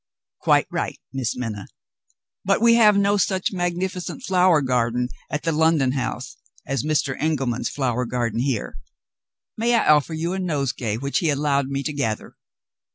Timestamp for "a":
10.33-10.39